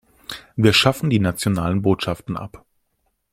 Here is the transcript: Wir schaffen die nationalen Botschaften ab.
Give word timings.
Wir 0.55 0.73
schaffen 0.73 1.11
die 1.11 1.19
nationalen 1.19 1.83
Botschaften 1.83 2.35
ab. 2.35 2.65